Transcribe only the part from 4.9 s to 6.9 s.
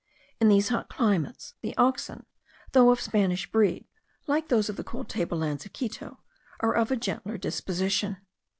table lands of Quito, are of